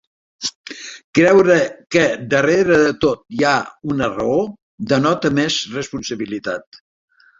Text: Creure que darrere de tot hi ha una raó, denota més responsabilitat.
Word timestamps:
Creure 1.17 1.57
que 1.95 2.05
darrere 2.31 2.79
de 2.85 2.95
tot 3.05 3.21
hi 3.37 3.45
ha 3.49 3.53
una 3.93 4.09
raó, 4.15 4.41
denota 4.95 5.33
més 5.41 5.63
responsabilitat. 5.79 6.83